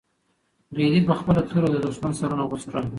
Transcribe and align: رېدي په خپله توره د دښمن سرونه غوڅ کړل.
رېدي 0.77 1.01
په 1.07 1.13
خپله 1.19 1.41
توره 1.49 1.69
د 1.71 1.77
دښمن 1.85 2.11
سرونه 2.19 2.43
غوڅ 2.49 2.63
کړل. 2.69 2.85